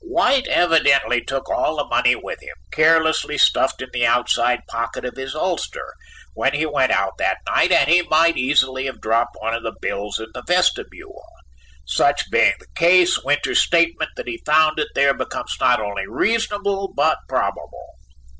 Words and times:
"White 0.03 0.47
evidently 0.47 1.21
took 1.23 1.47
all 1.47 1.75
the 1.77 1.85
money 1.85 2.15
with 2.15 2.41
him, 2.41 2.55
carelessly 2.71 3.37
stuffed 3.37 3.83
in 3.83 3.89
the 3.93 4.03
outside 4.03 4.61
pocket 4.67 5.05
of 5.05 5.15
his 5.15 5.35
ulster, 5.35 5.93
when 6.33 6.55
he 6.55 6.65
went 6.65 6.91
out 6.91 7.19
that 7.19 7.37
night 7.47 7.71
and 7.71 7.87
he 7.87 8.01
might 8.09 8.35
easily 8.35 8.87
have 8.87 8.99
dropped 8.99 9.35
one 9.37 9.53
of 9.53 9.61
the 9.61 9.75
bills 9.79 10.19
in 10.19 10.29
the 10.33 10.41
vestibule: 10.47 11.21
such 11.85 12.31
being 12.31 12.53
the 12.59 12.65
case, 12.75 13.23
Winters's 13.23 13.61
statement 13.63 14.09
that 14.15 14.27
he 14.27 14.41
found 14.43 14.79
it 14.79 14.87
there 14.95 15.13
becomes 15.13 15.55
not 15.59 15.79
only 15.79 16.07
reasonable, 16.07 16.91
but 16.95 17.19
probable." 17.29 17.85